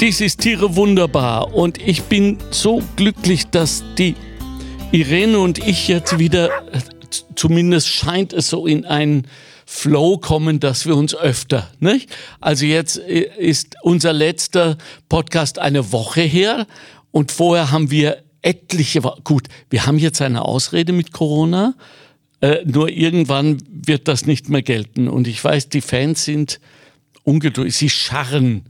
[0.00, 4.14] Dies ist Tiere wunderbar und ich bin so glücklich, dass die
[4.92, 6.50] Irene und ich jetzt wieder,
[7.34, 9.26] zumindest scheint es so in einen
[9.66, 12.10] Flow kommen, dass wir uns öfter, nicht?
[12.40, 16.68] Also jetzt ist unser letzter Podcast eine Woche her
[17.10, 21.74] und vorher haben wir etliche, gut, wir haben jetzt eine Ausrede mit Corona,
[22.40, 26.60] äh, nur irgendwann wird das nicht mehr gelten und ich weiß, die Fans sind
[27.24, 28.62] ungeduldig, sie scharren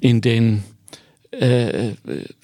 [0.00, 0.62] in den
[1.30, 1.92] äh,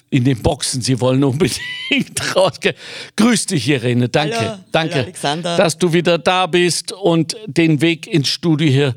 [0.09, 0.81] in den Boxen.
[0.81, 2.75] Sie wollen unbedingt rausgehen.
[3.15, 4.09] Grüß dich, Irene.
[4.09, 5.57] Danke, Hallo, danke, hallo Alexander.
[5.57, 8.95] dass du wieder da bist und den Weg ins Studio hier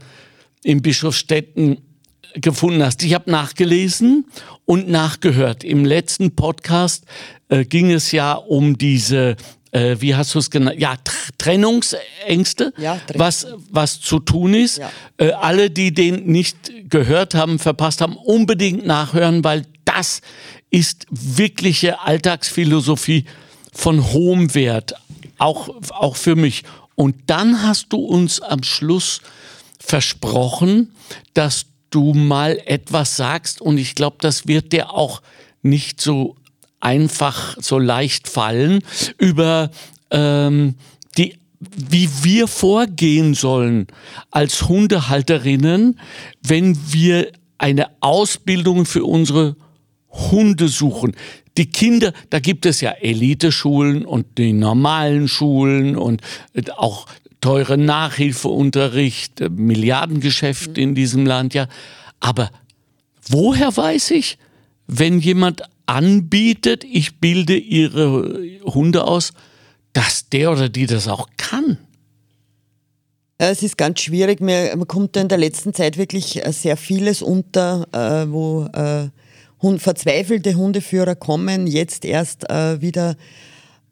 [0.62, 1.78] in Bischofstetten
[2.34, 3.02] gefunden hast.
[3.02, 4.26] Ich habe nachgelesen
[4.66, 5.64] und nachgehört.
[5.64, 7.04] Im letzten Podcast
[7.48, 9.36] äh, ging es ja um diese
[9.76, 10.80] äh, wie hast du es genannt?
[10.80, 10.96] Ja,
[11.36, 14.78] Trennungsängste, ja, was, was zu tun ist.
[14.78, 14.90] Ja.
[15.18, 16.56] Äh, alle, die den nicht
[16.88, 20.22] gehört haben, verpasst haben, unbedingt nachhören, weil das
[20.70, 23.26] ist wirkliche Alltagsphilosophie
[23.72, 24.94] von hohem Wert,
[25.36, 26.64] auch, auch für mich.
[26.94, 29.20] Und dann hast du uns am Schluss
[29.78, 30.92] versprochen,
[31.34, 35.20] dass du mal etwas sagst und ich glaube, das wird dir auch
[35.62, 36.36] nicht so
[36.86, 38.78] einfach so leicht fallen
[39.18, 39.70] über
[40.12, 40.76] ähm,
[41.18, 43.86] die wie wir vorgehen sollen
[44.30, 45.98] als Hundehalterinnen,
[46.42, 49.56] wenn wir eine Ausbildung für unsere
[50.10, 51.16] Hunde suchen.
[51.56, 56.20] Die Kinder, da gibt es ja Eliteschulen und die normalen Schulen und
[56.76, 57.06] auch
[57.40, 61.68] teure Nachhilfeunterricht, Milliardengeschäft in diesem Land, ja.
[62.20, 62.50] Aber
[63.28, 64.38] woher weiß ich,
[64.86, 69.32] wenn jemand anbietet, ich bilde ihre Hunde aus,
[69.92, 71.78] dass der oder die das auch kann?
[73.38, 74.40] Es ist ganz schwierig.
[74.40, 79.08] Mir kommt in der letzten Zeit wirklich äh, sehr vieles unter, äh, wo äh,
[79.78, 81.66] verzweifelte Hundeführer kommen.
[81.66, 83.16] Jetzt erst wieder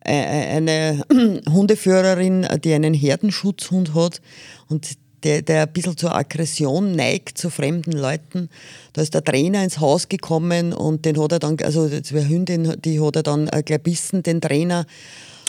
[0.04, 1.04] eine
[1.50, 4.20] Hundeführerin, die einen Herdenschutzhund hat
[4.68, 8.50] und der, der ein bisschen zur Aggression neigt zu fremden Leuten.
[8.92, 12.76] Da ist der Trainer ins Haus gekommen und den hat er dann, also die Hündin,
[12.84, 14.86] die hat er dann gleich gebissen, den Trainer.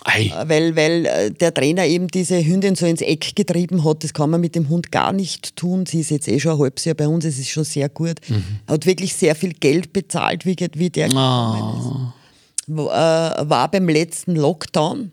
[0.05, 0.27] Ei.
[0.27, 4.03] Äh, weil, weil äh, der Trainer eben diese Hündin so ins Eck getrieben hat.
[4.03, 5.85] Das kann man mit dem Hund gar nicht tun.
[5.85, 8.19] Sie ist jetzt eh schon ein halbes Jahr bei uns, es ist schon sehr gut.
[8.29, 8.43] Mhm.
[8.67, 12.11] Hat wirklich sehr viel Geld bezahlt, wie, wie der oh.
[12.67, 15.11] War, war beim letzten Lockdown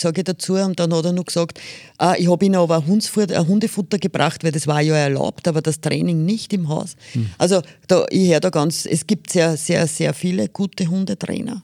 [0.00, 0.54] sage ich dazu.
[0.54, 1.60] Und dann hat er noch gesagt,
[1.98, 5.80] ah, ich habe ihnen aber ein, Hundefutter gebracht, weil das war ja erlaubt, aber das
[5.80, 6.96] Training nicht im Haus.
[7.12, 7.30] Hm.
[7.38, 11.62] Also da, ich höre da ganz, es gibt sehr, sehr, sehr viele gute Hundetrainer.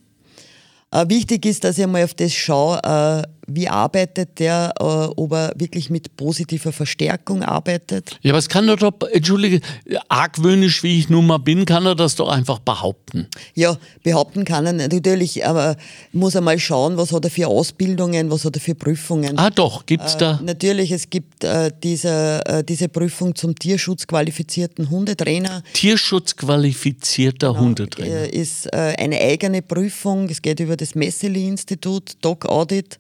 [0.91, 5.33] Äh, wichtig ist, dass ich mal auf das schaue, äh, wie arbeitet der, äh, ob
[5.33, 8.19] er wirklich mit positiver Verstärkung arbeitet.
[8.23, 9.61] Ja, was kann er doch, entschuldige,
[10.09, 13.29] argwöhnisch wie ich nun mal bin, kann er das doch einfach behaupten.
[13.55, 15.77] Ja, behaupten kann er natürlich, aber
[16.13, 19.39] muss er mal schauen, was hat er für Ausbildungen, was hat er für Prüfungen.
[19.39, 20.41] Ah doch, gibt es äh, da?
[20.43, 25.63] Natürlich, es gibt äh, diese, äh, diese Prüfung zum tierschutzqualifizierten Hundetrainer.
[25.73, 28.33] Tierschutzqualifizierter genau, Hundetrainer.
[28.33, 32.99] ist äh, eine eigene Prüfung, es geht über das Messeli-Institut, Dog Audit.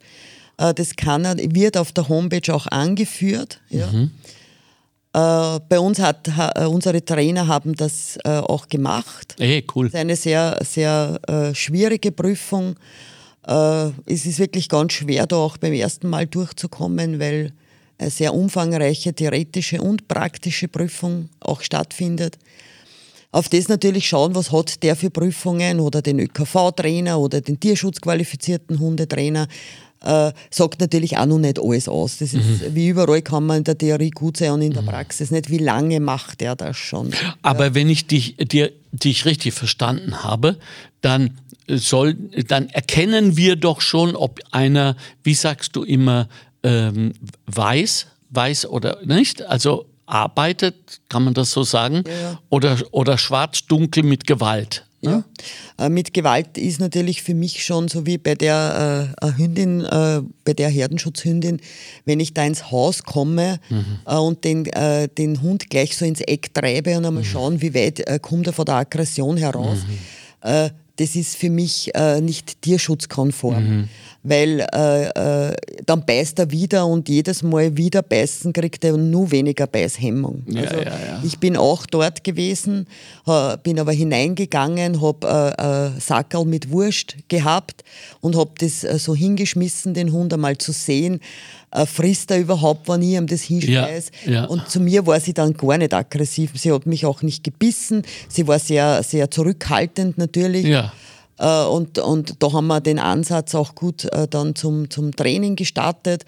[0.59, 3.61] Äh, das kann wird auf der Homepage auch angeführt.
[3.69, 3.87] Ja.
[3.89, 4.11] Mhm.
[5.12, 9.37] Äh, bei uns hat äh, unsere Trainer haben das auch gemacht.
[9.39, 9.87] Hey, cool.
[9.87, 12.77] Es ist eine sehr, sehr schwierige Prüfung.
[13.45, 17.53] es ist wirklich ganz schwer, da auch beim ersten Mal durchzukommen, weil
[17.99, 22.39] eine sehr umfangreiche theoretische und praktische Prüfung auch stattfindet.
[23.31, 28.78] Auf das natürlich schauen, was hat der für Prüfungen oder den ÖKV-Trainer oder den tierschutzqualifizierten
[28.78, 29.47] Hundetrainer
[30.06, 32.19] äh, sagt natürlich auch noch nicht alles aus.
[32.19, 32.75] Das ist, mhm.
[32.75, 34.87] Wie überall kann man in der Theorie gut sein und in der mhm.
[34.87, 35.50] Praxis nicht.
[35.50, 37.12] Wie lange macht er das schon?
[37.43, 37.75] Aber ja.
[37.75, 40.59] wenn ich dich, dir, dich richtig verstanden habe,
[41.00, 46.28] dann soll, dann erkennen wir doch schon, ob einer, wie sagst du immer,
[46.62, 47.12] ähm,
[47.47, 52.41] weiß, weiß oder nicht, also arbeitet, kann man das so sagen, ja, ja.
[52.49, 54.85] oder, oder schwarz-dunkel mit Gewalt.
[55.01, 55.25] Ja.
[55.78, 60.22] Äh, mit Gewalt ist natürlich für mich schon so wie bei der äh, Hündin, äh,
[60.45, 61.60] bei der Herdenschutzhündin,
[62.04, 63.84] wenn ich da ins Haus komme mhm.
[64.07, 67.28] äh, und den, äh, den Hund gleich so ins Eck treibe und einmal mhm.
[67.28, 69.78] schauen, wie weit kommt er von der Aggression heraus.
[69.87, 70.71] Mhm.
[70.97, 73.89] das ist für mich nicht tierschutzkonform.
[74.28, 79.31] Weil äh, äh, dann beißt er wieder und jedes Mal wieder beißen kriegt er nur
[79.31, 80.43] weniger Beißhemmung.
[80.49, 81.23] Ja, also ja, ja.
[81.23, 82.87] ich bin auch dort gewesen,
[83.63, 87.84] bin aber hineingegangen, habe äh, äh, Sackerl mit Wurst gehabt
[88.21, 91.21] und habe das äh, so hingeschmissen, den Hund einmal zu sehen,
[91.71, 94.11] äh, frisst er überhaupt, wenn ich ihm das hinschmeiß.
[94.25, 94.45] Ja, ja.
[94.47, 96.53] Und zu mir war sie dann gar nicht aggressiv.
[96.55, 98.03] Sie hat mich auch nicht gebissen.
[98.29, 100.67] Sie war sehr, sehr zurückhaltend natürlich.
[100.67, 100.93] Ja.
[101.38, 105.56] Äh, und, und da haben wir den Ansatz auch gut äh, dann zum, zum Training
[105.56, 106.24] gestartet.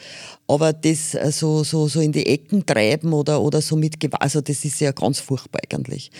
[0.46, 4.22] Aber das äh, so, so, so in die Ecken treiben oder, oder so mit Gewalt,
[4.22, 6.10] also das ist ja ganz furchtbar eigentlich.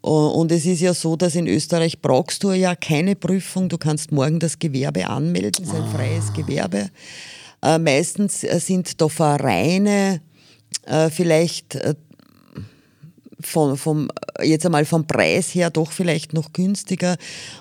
[0.00, 3.68] Und es ist ja so, dass in Österreich brauchst du ja keine Prüfung.
[3.68, 6.90] Du kannst morgen das Gewerbe anmelden, es ist ein freies Gewerbe.
[7.62, 10.20] Äh, meistens sind da Vereine
[11.10, 11.78] vielleicht
[13.40, 14.08] von, vom,
[14.42, 17.16] jetzt einmal vom Preis her doch vielleicht noch günstiger.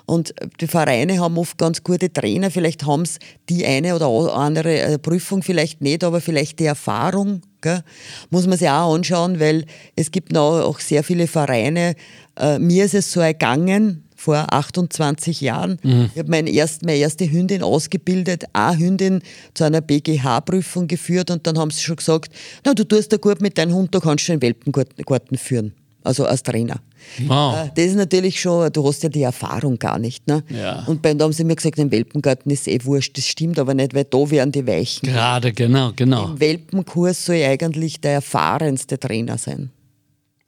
[0.05, 2.51] Und die Vereine haben oft ganz gute Trainer.
[2.51, 7.41] Vielleicht haben es die eine oder andere äh, Prüfung vielleicht nicht, aber vielleicht die Erfahrung.
[7.61, 7.83] Gell?
[8.29, 9.65] Muss man sich auch anschauen, weil
[9.95, 11.95] es gibt noch auch sehr viele Vereine.
[12.37, 15.77] Äh, mir ist es so ergangen, vor 28 Jahren.
[15.83, 19.21] Ich habe mein erst, meine erste Hündin ausgebildet, eine Hündin
[19.53, 22.33] zu einer BGH-Prüfung geführt und dann haben sie schon gesagt,
[22.65, 25.73] na, du tust da gut mit deinem Hund, da kannst du den Welpengarten führen.
[26.05, 26.81] Also als Trainer.
[27.27, 27.55] Wow.
[27.65, 30.27] Äh, Das ist natürlich schon, du hast ja die Erfahrung gar nicht.
[30.27, 30.43] Ne?
[30.49, 30.83] Ja.
[30.85, 33.17] Und bei, da haben sie mir gesagt, im Welpengarten ist eh wurscht.
[33.17, 35.07] Das stimmt aber nicht, weil da wären die Weichen.
[35.07, 36.25] Gerade, genau, genau.
[36.31, 39.71] Im Welpenkurs soll eigentlich der erfahrenste Trainer sein.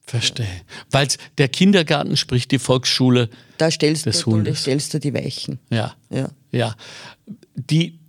[0.07, 0.47] Verstehe.
[0.91, 1.07] Weil
[1.37, 4.61] der Kindergarten, sprich die Volksschule, Da stellst, Des du, da Hundes.
[4.61, 5.59] stellst du die Weichen.
[5.69, 6.29] ja, Ja.
[6.51, 6.75] ja.
[7.55, 7.99] Die,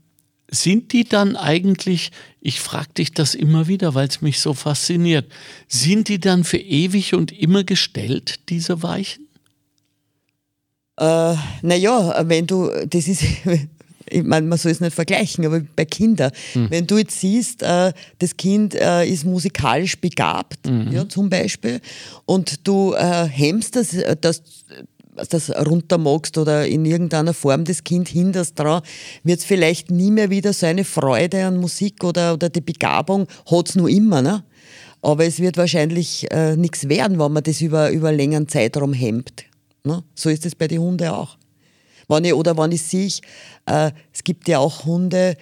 [0.49, 5.31] sind die dann eigentlich, ich frage dich das immer wieder, weil es mich so fasziniert,
[5.69, 9.27] sind die dann für ewig und immer gestellt, diese Weichen?
[10.99, 13.23] Äh, naja, wenn du, das ist,
[14.08, 16.31] ich meine, man soll es nicht vergleichen, aber bei Kindern,
[16.70, 21.81] wenn du jetzt siehst, äh, das Kind äh, ist musikalisch begabt, ja, zum Beispiel,
[22.25, 24.43] und du äh, hemmst das, äh, das
[25.31, 28.82] das runter magst oder in irgendeiner Form das Kind hinderst dran,
[29.25, 33.26] wird es vielleicht nie mehr wieder so eine Freude an Musik oder, oder die Begabung,
[33.50, 34.44] hat es nur immer, ne?
[35.02, 38.93] Aber es wird wahrscheinlich äh, nichts werden, wenn man das über, über einen längeren Zeitraum
[38.93, 39.44] hemmt.
[39.85, 40.02] Ne?
[40.14, 41.37] So ist es bei den Hunden auch.
[42.08, 43.11] Wenn ich, oder wenn ich sehe,
[43.67, 45.37] äh, es gibt ja auch Hunde,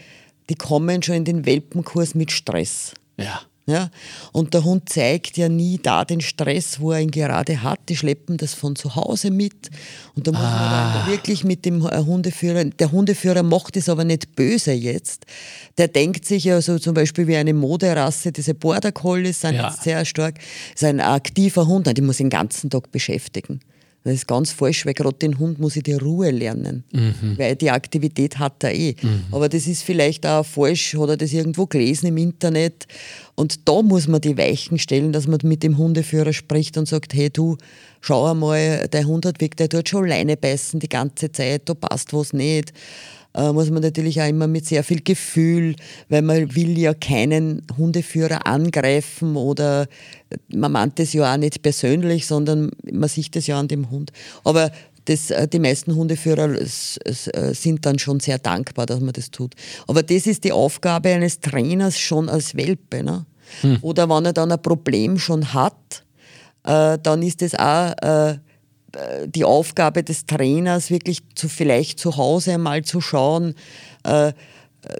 [0.48, 2.92] die kommen schon in den Welpenkurs mit Stress.
[3.16, 3.40] Ja.
[3.66, 3.88] Ja?
[4.32, 7.80] Und der Hund zeigt ja nie da den Stress, wo er ihn gerade hat.
[7.88, 9.70] Die schleppen das von zu Hause mit.
[10.14, 14.04] Und da muss man dann wirklich mit dem äh, Hundeführer, der Hundeführer macht es aber
[14.04, 15.24] nicht böse jetzt.
[15.78, 19.70] Der denkt sich ja so zum Beispiel wie eine Moderasse, diese Border Collies sind Ja.
[19.70, 20.38] sehr stark,
[20.74, 23.60] ist ein aktiver Hund, die muss den ganzen Tag beschäftigen.
[24.04, 26.84] Das ist ganz falsch, weil gerade den Hund muss ich die Ruhe lernen,
[27.38, 28.94] weil die Aktivität hat er eh.
[29.32, 32.86] Aber das ist vielleicht auch falsch, hat er das irgendwo gelesen im Internet.
[33.34, 37.14] Und da muss man die Weichen stellen, dass man mit dem Hundeführer spricht und sagt,
[37.14, 37.56] hey du,
[38.02, 41.72] schau einmal, der Hund hat weg, der tut schon Leine beißen die ganze Zeit, da
[41.72, 42.74] passt was nicht
[43.34, 45.76] äh, muss man natürlich auch immer mit sehr viel Gefühl,
[46.08, 49.86] weil man will ja keinen Hundeführer angreifen oder
[50.48, 54.12] man meint das ja auch nicht persönlich, sondern man sieht das ja an dem Hund.
[54.44, 54.70] Aber
[55.06, 59.54] das, äh, die meisten Hundeführer äh, sind dann schon sehr dankbar, dass man das tut.
[59.86, 63.02] Aber das ist die Aufgabe eines Trainers schon als Welpe.
[63.02, 63.26] Ne?
[63.82, 66.04] Oder wenn er dann ein Problem schon hat,
[66.64, 68.38] äh, dann ist es auch äh,
[69.26, 73.54] die Aufgabe des Trainers, wirklich zu, vielleicht zu Hause einmal zu schauen,
[74.04, 74.32] äh,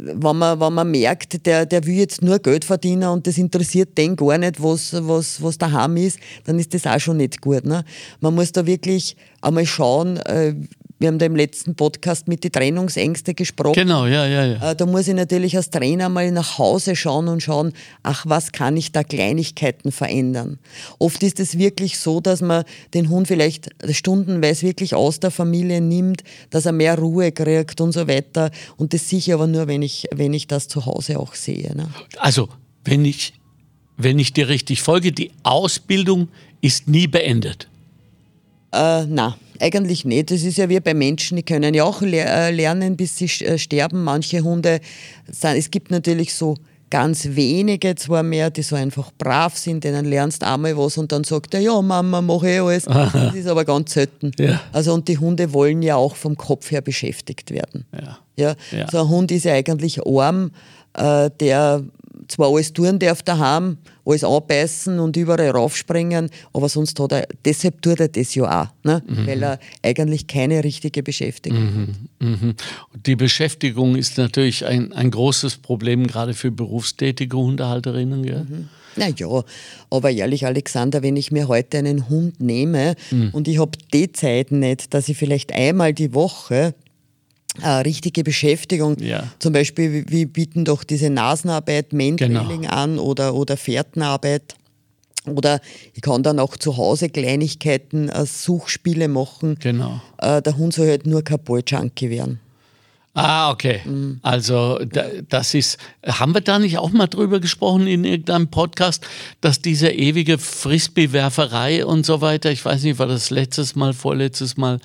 [0.01, 3.97] wenn man, wenn man merkt, der, der will jetzt nur Geld verdienen und das interessiert
[3.99, 7.65] den gar nicht, was, was, was daheim ist, dann ist das auch schon nicht gut.
[7.65, 7.85] Ne?
[8.21, 10.55] Man muss da wirklich einmal schauen, äh,
[10.99, 13.75] wir haben da im letzten Podcast mit den Trennungsängste gesprochen.
[13.75, 14.71] Genau, ja, ja, ja.
[14.71, 17.73] Äh, Da muss ich natürlich als Trainer mal nach Hause schauen und schauen,
[18.03, 20.59] ach, was kann ich da Kleinigkeiten verändern?
[20.99, 25.81] Oft ist es wirklich so, dass man den Hund vielleicht stundenweise wirklich aus der Familie
[25.81, 28.51] nimmt, dass er mehr Ruhe kriegt und so weiter.
[28.77, 31.75] Und das sicher aber nur, wenn ich, wenn ich das zu Hause auch sehe.
[31.75, 31.89] Ne?
[32.19, 32.49] Also,
[32.85, 33.35] wenn ich,
[33.97, 36.29] wenn ich dir richtig folge, die Ausbildung
[36.61, 37.69] ist nie beendet.
[38.73, 40.31] Äh, na, eigentlich nicht.
[40.31, 43.59] Das ist ja wie bei Menschen, die können ja auch äh, lernen, bis sie äh,
[43.59, 44.03] sterben.
[44.05, 44.81] Manche Hunde,
[45.31, 46.57] sind, es gibt natürlich so
[46.91, 51.25] ganz wenige zwar mehr, die so einfach brav sind, denen lernst einmal was und dann
[51.25, 52.85] sagt er, ja Mama, mach eh alles.
[52.85, 54.31] Das ist aber ganz selten.
[54.39, 54.61] Ja.
[54.73, 57.85] Also und die Hunde wollen ja auch vom Kopf her beschäftigt werden.
[57.93, 58.19] Ja.
[58.37, 58.89] Ja, Ja.
[58.91, 60.53] so ein Hund ist ja eigentlich arm,
[60.93, 61.83] äh, der
[62.29, 67.83] zwar alles tun darf daheim, alles anbeißen und überall raufspringen, aber sonst hat er, deshalb
[67.83, 69.03] tut er das ja auch, ne?
[69.07, 69.27] Mhm.
[69.27, 71.89] weil er eigentlich keine richtige Beschäftigung mhm.
[71.89, 72.43] hat.
[72.43, 72.55] Mhm.
[73.07, 78.23] Die Beschäftigung ist natürlich ein, ein großes Problem, gerade für berufstätige Hundehalterinnen.
[78.23, 78.47] Gell?
[78.49, 78.69] Mhm.
[78.97, 79.43] Ja,
[79.91, 83.31] aber ehrlich, Alexander, wenn ich mir heute einen Hund nehme mhm.
[83.33, 86.75] und ich habe die Zeit nicht, dass ich vielleicht einmal die Woche
[87.63, 88.97] äh, richtige Beschäftigung.
[88.99, 89.25] Ja.
[89.39, 92.73] Zum Beispiel, wir bieten doch diese Nasenarbeit, Mentrailing genau.
[92.73, 94.55] an oder, oder Fährtenarbeit.
[95.27, 95.61] Oder
[95.95, 99.57] ich kann dann auch zu Hause Kleinigkeiten, äh, Suchspiele machen.
[99.61, 100.01] Genau.
[100.19, 102.41] Äh, der Hund soll halt nur kein Ball-Junkie werden.
[103.15, 103.81] Ah, okay.
[103.85, 104.19] Mhm.
[104.23, 104.81] Also
[105.29, 109.07] das ist, haben wir da nicht auch mal drüber gesprochen in irgendeinem Podcast,
[109.41, 114.57] dass diese ewige Frisbee-Werferei und so weiter, ich weiß nicht, war das letztes Mal, vorletztes
[114.57, 114.81] Mal,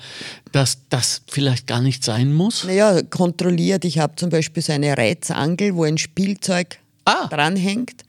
[0.52, 2.62] dass das vielleicht gar nicht sein muss?
[2.64, 3.84] Naja, kontrolliert.
[3.84, 7.26] Ich habe zum Beispiel so eine Reizangel, wo ein Spielzeug ah.
[7.26, 8.04] dranhängt.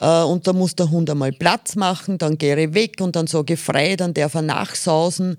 [0.00, 3.26] Äh, und da muss der Hund einmal Platz machen, dann gehe ich weg und dann
[3.26, 5.36] sage ich frei, dann darf er nachsausen.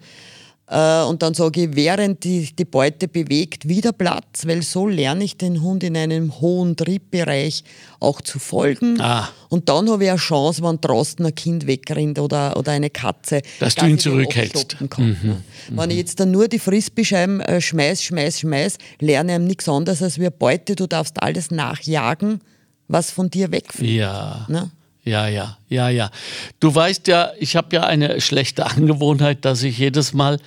[0.74, 5.24] Äh, und dann sage ich, während die, die Beute bewegt, wieder Platz, weil so lerne
[5.24, 7.64] ich den Hund in einem hohen Triebbereich
[8.00, 9.00] auch zu folgen.
[9.00, 9.30] Ah.
[9.50, 13.44] Und dann habe ich eine Chance, wenn draußen ein Kind wegrennt oder, oder eine Katze.
[13.60, 14.78] Dass du ihn zurückhältst.
[14.98, 15.44] Mhm.
[15.70, 15.92] Wenn mhm.
[15.92, 20.18] ich jetzt dann nur die Frisbeescheiben äh, schmeiß, schmeiß, schmeiß, lerne ich nichts anderes als
[20.18, 20.76] wir Beute.
[20.76, 22.42] Du darfst alles nachjagen,
[22.88, 23.92] was von dir wegfällt.
[23.92, 24.48] Ja.
[24.50, 24.72] Ne?
[25.04, 26.12] Ja, ja, ja, ja.
[26.60, 30.40] Du weißt ja, ich habe ja eine schlechte Angewohnheit, dass ich jedes Mal,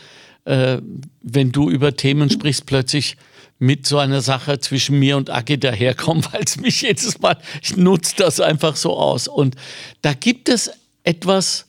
[0.44, 0.78] äh,
[1.22, 3.16] wenn du über Themen sprichst, plötzlich
[3.58, 7.76] mit so einer Sache zwischen mir und Agi daherkomme, weil es mich jedes Mal, ich
[7.76, 9.28] nutze das einfach so aus.
[9.28, 9.56] Und
[10.02, 10.70] da gibt es
[11.04, 11.66] etwas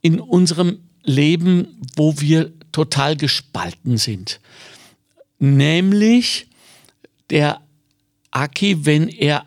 [0.00, 4.40] in unserem Leben, wo wir total gespalten sind.
[5.38, 6.46] Nämlich
[7.30, 7.60] der
[8.30, 9.46] Aki, wenn er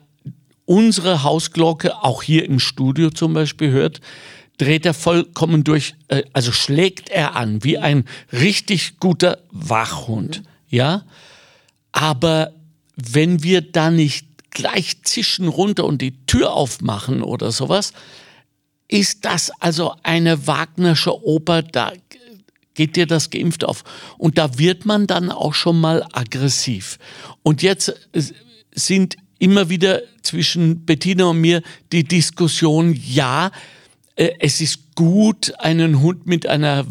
[0.72, 4.00] unsere Hausglocke, auch hier im Studio zum Beispiel hört,
[4.58, 10.44] dreht er vollkommen durch, äh, also schlägt er an, wie ein richtig guter Wachhund.
[10.70, 11.04] Ja?
[11.92, 12.54] Aber
[12.96, 17.92] wenn wir da nicht gleich zischen runter und die Tür aufmachen oder sowas,
[18.88, 21.92] ist das also eine Wagnersche Oper, da
[22.76, 23.84] geht dir das geimpft auf.
[24.18, 26.98] Und da wird man dann auch schon mal aggressiv.
[27.44, 28.24] Und jetzt äh,
[28.74, 33.52] sind immer wieder zwischen Bettina und mir die Diskussion, ja,
[34.16, 36.86] äh, es ist gut, einen Hund mit einer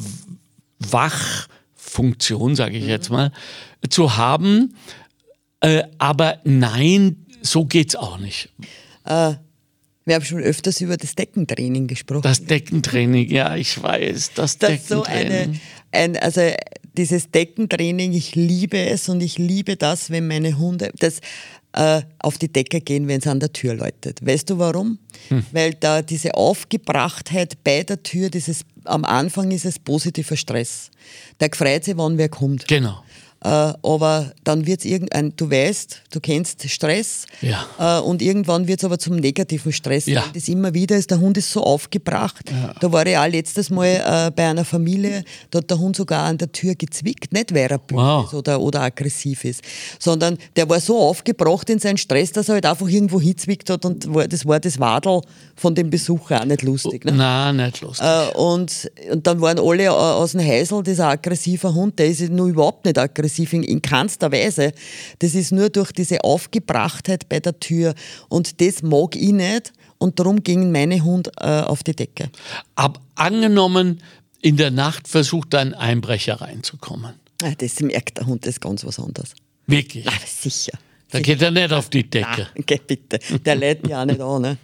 [0.80, 3.32] Wachfunktion, sage ich jetzt mal,
[3.88, 4.74] zu haben.
[5.60, 8.50] Äh, aber nein, so geht's auch nicht.
[9.04, 9.34] Äh,
[10.04, 12.22] wir haben schon öfters über das Deckentraining gesprochen.
[12.22, 15.54] Das Deckentraining, ja, ich weiß, das, das Deckentraining.
[15.54, 15.60] So
[15.92, 16.40] eine, ein, also
[16.96, 21.20] dieses Deckentraining, ich liebe es und ich liebe das, wenn meine Hunde, das
[21.72, 24.24] äh, auf die Decke gehen, wenn es an der Tür läutet.
[24.24, 24.98] Weißt du warum?
[25.28, 25.44] Hm.
[25.52, 30.90] Weil da diese Aufgebrachtheit bei der Tür, dieses, am Anfang ist es positiver Stress.
[31.38, 32.66] Der freut sich, wann wer kommt.
[32.66, 33.02] Genau.
[33.42, 33.48] Äh,
[33.82, 37.64] aber dann wird es irgendein, du weißt, du kennst Stress ja.
[37.78, 40.04] äh, und irgendwann wird es aber zum negativen Stress.
[40.04, 40.24] Ja.
[40.34, 42.50] Das immer wieder ist, der Hund ist so aufgebracht.
[42.50, 42.74] Ja.
[42.78, 46.26] Da war ich auch letztes Mal äh, bei einer Familie, da hat der Hund sogar
[46.26, 48.26] an der Tür gezwickt, nicht weil er böse wow.
[48.26, 49.62] ist oder, oder aggressiv ist,
[49.98, 53.86] sondern der war so aufgebracht in seinen Stress, dass er halt einfach irgendwo hinzwickt hat
[53.86, 55.22] und das war das Wadel
[55.56, 57.06] von dem Besucher auch nicht lustig.
[57.06, 57.12] Ne?
[57.12, 58.06] Nein, nicht lustig.
[58.34, 62.84] Und, und dann waren alle aus dem Heisel, dieser aggressive Hund, der ist nur überhaupt
[62.84, 64.72] nicht aggressiv aggressiv in, in keinster Weise.
[65.20, 67.94] Das ist nur durch diese Aufgebrachtheit bei der Tür.
[68.28, 69.72] Und das mag ich nicht.
[69.98, 72.30] Und darum ging meine Hund äh, auf die Decke.
[72.74, 74.02] Aber angenommen,
[74.40, 77.14] in der Nacht versucht ein Einbrecher reinzukommen.
[77.42, 79.34] Ja, das merkt der Hund, das ist ganz was anderes.
[79.66, 80.04] Wirklich?
[80.06, 80.78] Na, sicher.
[81.10, 82.48] Da geht er nicht auf die Decke.
[82.54, 83.18] Nein, geh bitte.
[83.44, 84.42] Der lädt ja auch nicht an.
[84.42, 84.56] Ne?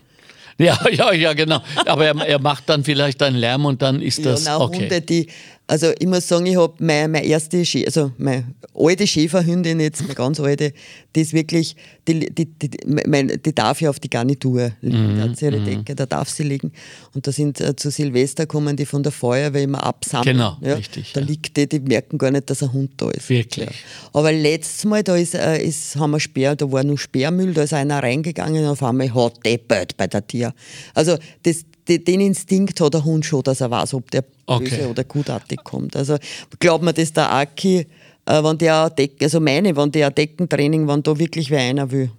[0.59, 1.61] Ja, ja, ja, genau.
[1.85, 4.83] Aber er, er, macht dann vielleicht einen Lärm und dann ist das ja, okay.
[4.83, 5.29] Hunde, die,
[5.69, 8.45] also ich muss sagen, ich habe meine, meine erste, Schä also meine
[8.75, 10.73] alte Schäferhündin jetzt, meine ganz alte,
[11.15, 11.75] die ist wirklich,
[12.07, 15.35] die, die, die, meine, die darf ja auf die Garnitur liegen, mhm.
[15.41, 15.65] ihre mhm.
[15.65, 16.73] Decke, da darf sie liegen.
[17.15, 20.37] Und da sind äh, zu Silvester kommen die von der Feuerwehr immer absammeln.
[20.37, 20.75] Genau, ja?
[20.75, 21.13] richtig.
[21.13, 21.27] Da ja.
[21.27, 23.29] liegt die, die merken gar nicht, dass ein Hund da ist.
[23.29, 23.67] Wirklich.
[23.67, 23.73] Ja.
[24.13, 27.65] Aber letztes Mal, da ist, äh, ist, haben wir Sperr, da war nur Sperrmüll, da
[27.65, 30.55] ist einer reingegangen und auf einmal hat deppert bei der Tier.
[30.95, 34.65] Also das, den Instinkt hat der Hund schon, dass er weiß, ob der okay.
[34.65, 35.97] böse oder gutartig kommt.
[35.97, 36.17] Also
[36.59, 37.87] glaubt man, dass der Aki,
[38.27, 42.11] äh, wenn der Decken, also meine, wenn der Deckentraining, wenn da wirklich wer einer will.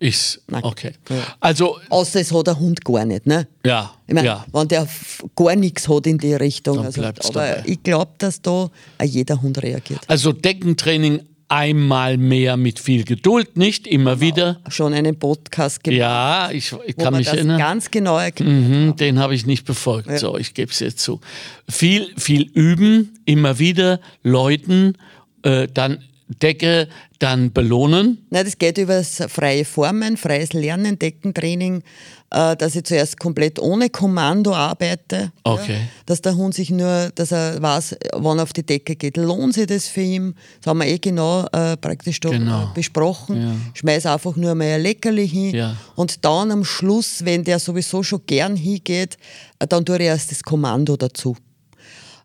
[0.00, 0.92] Ist, okay.
[1.08, 1.16] Ja.
[1.40, 3.46] Also, Außer es hat der Hund gar nicht, ne?
[3.64, 3.94] Ja.
[4.06, 4.44] Ich mein, ja.
[4.52, 4.86] wenn der
[5.34, 6.76] gar nichts hat in die Richtung.
[6.76, 7.62] Dann also, aber dabei.
[7.64, 8.68] ich glaube, dass da
[9.02, 10.00] jeder Hund reagiert.
[10.08, 14.60] Also Deckentraining einmal mehr mit viel Geduld, nicht immer wieder.
[14.68, 17.58] Schon einen Podcast gemacht, Ja, ich, ich kann mich erinnern.
[17.58, 20.18] ganz genau erklärt Mhm, den habe ich nicht befolgt.
[20.18, 21.20] So, ich gebe es jetzt zu.
[21.68, 24.96] Viel, viel üben, immer wieder läuten,
[25.42, 25.98] äh, dann
[26.42, 26.88] Decke,
[27.18, 28.26] dann belohnen.
[28.30, 31.82] Nein, das geht über das freie Formen, freies Lernen, Deckentraining,
[32.30, 35.32] äh, dass ich zuerst komplett ohne Kommando arbeite.
[35.44, 35.72] Okay.
[35.74, 39.16] Ja, dass der Hund sich nur, dass er weiß, wann er auf die Decke geht.
[39.16, 40.34] Lohnt sich das für ihn?
[40.60, 42.64] Das haben wir eh genau äh, praktisch Genau.
[42.64, 43.40] äh, besprochen.
[43.40, 43.52] Ja.
[43.74, 45.54] Schmeiß einfach nur mal ein Leckerli hin.
[45.54, 45.76] Ja.
[45.94, 49.16] Und dann am Schluss, wenn der sowieso schon gern hingeht,
[49.58, 51.36] äh, dann tue ich erst das Kommando dazu.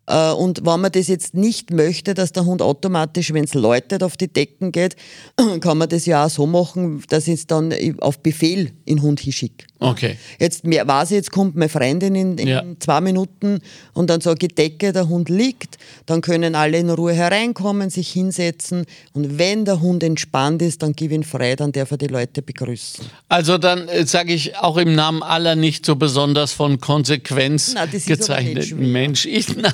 [0.10, 4.04] Äh, Und wenn man das jetzt nicht möchte, dass der Hund automatisch, wenn es läutet,
[4.04, 4.96] auf die Decken geht,
[5.62, 9.20] kann man das ja auch so machen, dass ich es dann auf Befehl in Hund
[9.20, 9.66] hinschicke.
[9.82, 10.18] Okay.
[10.40, 12.64] Jetzt mehr, weiß ich, jetzt kommt meine Freundin in, in Ja.
[12.80, 13.62] zwei Minuten
[13.94, 18.12] und dann sage ich Decke, der Hund liegt, dann können alle in Ruhe hereinkommen, sich
[18.12, 22.08] hinsetzen und wenn der Hund entspannt ist, dann gib ihn frei, dann darf er die
[22.08, 23.06] Leute begrüßen.
[23.30, 28.06] Also dann äh, sage ich auch im Namen aller nicht so besonders von Konsequenz nicht
[28.08, 28.78] gezeichneten schwer.
[28.88, 29.26] Mensch.
[29.26, 29.72] Ich, na,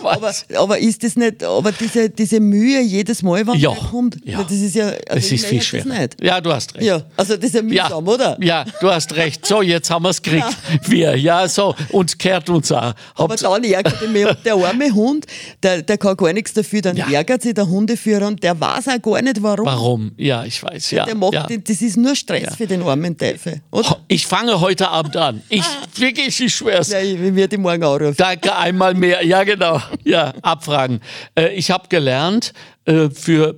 [0.00, 0.46] Weiß.
[0.50, 4.16] aber, aber ist das nicht, aber diese, diese Mühe jedes Mal, wenn Ja, der kommt,
[4.24, 4.42] ja.
[4.42, 6.08] das ist ja, also ich ist viel das schwerer.
[6.20, 6.84] Ja, du hast recht.
[6.84, 8.36] Ja, also das ist ja Ja, mühsam, oder?
[8.40, 9.46] ja, du hast recht.
[9.46, 10.46] So, jetzt haben wir es gekriegt.
[10.86, 12.94] Wir, ja, so, uns kehrt uns auch.
[13.14, 14.26] Aber dann ärgert ich mich.
[14.44, 15.26] Der arme Hund,
[15.62, 16.80] der, der kann gar nichts dafür.
[16.82, 17.06] Dann Ja.
[17.10, 19.66] ärgert sich der Hundeführer und der weiß auch gar nicht, warum.
[19.66, 20.12] Warum?
[20.16, 20.90] Ja, ich weiß.
[20.92, 21.46] Ja, Der macht ja.
[21.46, 23.60] den, das ist nur Stress für den armen Teufel.
[23.70, 23.98] Oder?
[24.08, 25.42] Ich fange heute Abend an.
[25.48, 25.64] Ich,
[25.96, 26.90] wirklich, ich schwör's.
[26.90, 28.14] Ja, ich, werde morgen anrufen.
[28.16, 29.24] Danke einmal mehr.
[29.24, 29.67] Ja, genau.
[30.04, 31.00] Ja, abfragen.
[31.34, 32.52] Äh, ich habe gelernt
[32.84, 33.54] äh, für,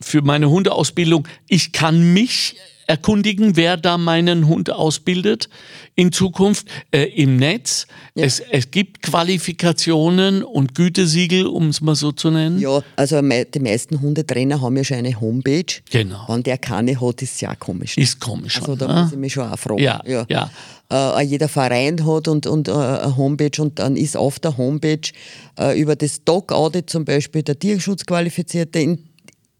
[0.00, 2.56] für meine Hundeausbildung, ich kann mich
[2.90, 5.48] erkundigen, wer da meinen Hund ausbildet
[5.94, 7.86] in Zukunft äh, im Netz.
[8.16, 12.58] Es, es gibt Qualifikationen und Gütesiegel, um es mal so zu nennen.
[12.58, 15.72] Ja, also die meisten Hundetrainer haben ja schon eine Homepage.
[15.90, 16.24] Genau.
[16.26, 17.96] Wenn der keine hat, ist es ja komisch.
[17.96, 18.58] Ist komisch.
[18.58, 19.02] Also da ne?
[19.02, 19.80] muss ich mich schon auch fragen.
[19.80, 20.50] Ja, ja.
[20.90, 24.56] Äh, auch jeder Verein hat und, und äh, eine Homepage und dann ist auf der
[24.56, 25.12] Homepage
[25.56, 28.80] äh, über das Dog-Audit zum Beispiel der Tierschutzqualifizierte.
[28.80, 29.09] In,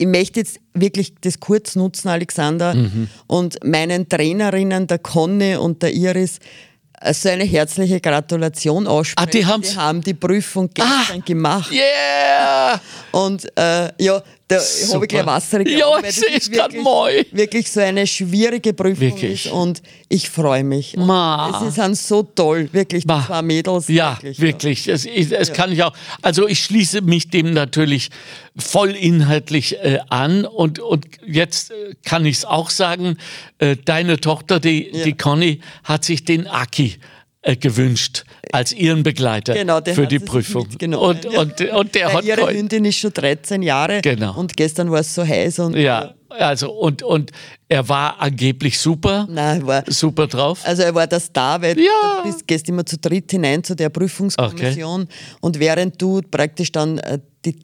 [0.01, 3.09] ich möchte jetzt wirklich das kurz nutzen, Alexander, Mhm.
[3.27, 6.39] und meinen Trainerinnen, der Conny und der Iris,
[7.03, 9.29] äh, so eine herzliche Gratulation aussprechen.
[9.47, 11.71] Ah, die die haben die Prüfung gestern gemacht.
[11.71, 12.81] Yeah!
[13.13, 15.79] Und äh, ja, da habe ich gleich Wasser gekriegt.
[15.79, 17.27] Ja, ich ist grad wirklich- mal.
[17.31, 19.47] Wirklich so eine schwierige Prüfung Wirklich.
[19.47, 20.97] ist und ich freue mich.
[20.97, 21.61] Ma.
[21.63, 23.25] Sie sind so toll, wirklich, Ma.
[23.25, 23.89] zwei Mädels.
[23.89, 24.89] Ja, wirklich.
[24.89, 25.93] Es, es kann ich auch.
[26.23, 28.11] Also ich schließe mich dem natürlich
[28.57, 33.17] voll inhaltlich äh, an und, und jetzt äh, kann ich es auch sagen,
[33.59, 36.97] äh, deine Tochter, die, die Conny, hat sich den Aki
[37.43, 40.69] äh, gewünscht als ihren Begleiter Genau, für die Prüfung.
[40.69, 44.37] mitgenommen, Und, und, und der Weil hat ihre Hündin ist schon 13 Jahre Genau.
[44.39, 47.31] und gestern war es so heiß und ja, also und, und
[47.69, 50.61] er war angeblich super, Nein, war, super drauf.
[50.65, 52.23] Also er war der Star, weil Ja.
[52.23, 55.09] du bist, gehst immer zu dritt hinein zu der Prüfungskommission
[55.41, 57.57] und während du praktisch dann äh, die,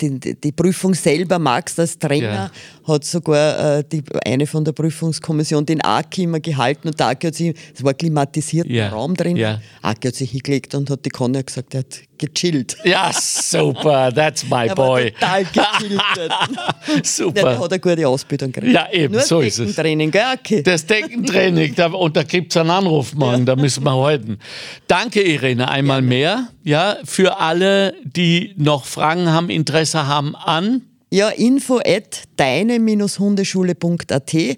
[0.00, 2.50] die, die, die Prüfung selber magst als Trainer,
[2.86, 7.26] hat sogar äh, die, eine von der Prüfungskommission den Aki immer gehalten und der Aki
[7.28, 8.88] hat sich, es war klimatisierter Ja.
[8.88, 9.60] Raum drin, Ja.
[9.82, 12.76] Aki hat sich hingelegt und hat die Conny gesagt, er hat gechillt.
[12.84, 15.12] Ja, super, that's my boy.
[15.12, 16.00] total gechillt.
[16.16, 16.48] Ja,
[16.96, 17.58] der super.
[17.60, 18.74] hat eine gute Ausbildung gekriegt.
[18.74, 19.76] Ja, eben, Nur so ist es.
[19.76, 20.62] Training, gell, Aki?
[20.62, 24.38] Das Deckentraining, da, und da gibt es einen Anruf morgen, da müssen wir halten.
[24.86, 26.48] Danke, Irene, einmal mehr.
[26.68, 30.82] Ja, für alle, die noch Fragen haben, Interesse haben an.
[31.10, 34.34] Ja, info at deine-hundeschule.at.
[34.34, 34.56] Äh,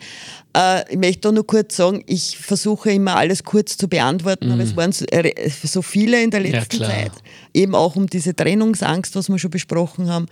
[0.90, 4.74] ich möchte da nur kurz sagen, ich versuche immer alles kurz zu beantworten, aber es
[4.74, 6.90] waren so, äh, so viele in der letzten klar.
[6.90, 7.12] Zeit.
[7.54, 10.26] Eben auch um diese Trennungsangst, was wir schon besprochen haben.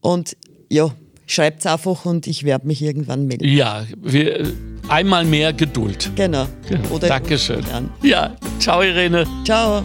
[0.00, 0.36] Und
[0.70, 0.92] ja,
[1.28, 3.46] schreibt einfach und ich werde mich irgendwann melden.
[3.46, 4.52] Ja, wir,
[4.88, 6.10] einmal mehr Geduld.
[6.16, 6.48] Genau.
[6.68, 6.88] Genau.
[6.90, 7.64] Oder Dankeschön.
[7.66, 7.90] An.
[8.02, 9.24] Ja, ciao, Irene.
[9.44, 9.84] Ciao.